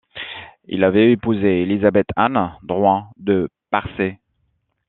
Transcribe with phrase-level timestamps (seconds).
[0.67, 4.17] Il avait épousé Élisabeth Anne Drouin de Parçay.